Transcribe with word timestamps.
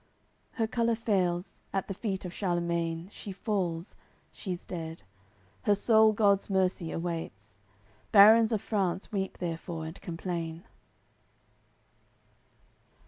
Her 0.53 0.65
colour 0.65 0.95
fails, 0.95 1.61
at 1.71 1.87
th' 1.87 1.95
feet 1.95 2.25
of 2.25 2.33
Charlemain, 2.33 3.07
She 3.11 3.31
falls; 3.31 3.95
she's 4.31 4.65
dead. 4.65 5.03
Her 5.65 5.75
soul 5.75 6.11
God's 6.11 6.49
Mercy 6.49 6.91
awaits! 6.91 7.59
Barons 8.11 8.51
of 8.51 8.61
France 8.63 9.11
weep 9.11 9.37
therefore 9.37 9.85
and 9.85 10.01
complain. 10.01 10.63